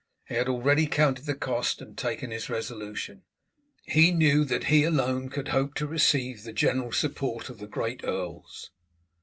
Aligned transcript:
He 0.27 0.33
had 0.33 0.49
already 0.49 0.87
counted 0.87 1.25
the 1.27 1.35
cost 1.35 1.79
and 1.79 1.95
taken 1.95 2.31
his 2.31 2.49
resolution. 2.49 3.21
He 3.83 4.09
knew 4.09 4.43
that 4.45 4.63
he 4.63 4.83
alone 4.83 5.29
could 5.29 5.49
hope 5.49 5.75
to 5.75 5.85
receive 5.85 6.41
the 6.43 6.53
general 6.53 6.91
support 6.91 7.51
of 7.51 7.59
the 7.59 7.67
great 7.67 8.03
earls. 8.03 8.71